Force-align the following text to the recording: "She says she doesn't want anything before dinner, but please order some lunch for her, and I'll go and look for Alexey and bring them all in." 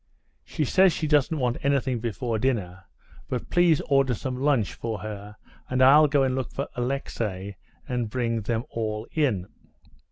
"She 0.43 0.65
says 0.65 0.91
she 0.93 1.05
doesn't 1.05 1.37
want 1.37 1.57
anything 1.61 1.99
before 1.99 2.39
dinner, 2.39 2.85
but 3.29 3.51
please 3.51 3.81
order 3.81 4.15
some 4.15 4.35
lunch 4.41 4.73
for 4.73 4.97
her, 5.01 5.35
and 5.69 5.79
I'll 5.79 6.07
go 6.07 6.23
and 6.23 6.33
look 6.33 6.51
for 6.51 6.67
Alexey 6.75 7.57
and 7.87 8.09
bring 8.09 8.41
them 8.41 8.63
all 8.71 9.05
in." 9.11 9.45